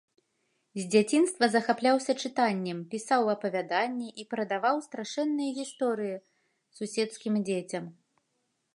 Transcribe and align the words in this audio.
З 0.79 0.85
дзяцінства 0.93 1.49
захапляўся 1.55 2.15
чытаннем, 2.23 2.79
пісаў 2.95 3.29
апавяданні 3.35 4.09
і 4.23 4.27
прадаваў 4.33 4.83
страшэнныя 4.89 5.51
гісторыя 5.61 6.17
суседскім 6.81 7.33
дзецям. 7.51 7.85